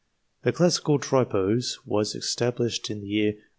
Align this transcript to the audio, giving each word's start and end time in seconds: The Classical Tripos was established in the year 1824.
The 0.41 0.51
Classical 0.51 0.97
Tripos 0.97 1.77
was 1.85 2.15
established 2.15 2.89
in 2.89 3.01
the 3.01 3.07
year 3.07 3.25
1824. 3.33 3.47